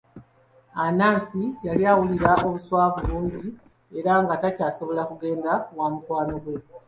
[0.83, 3.45] Anansi yali awulira obuswavu bungi
[3.99, 6.55] era nga takyasobola kugenda wa mukwano gwe.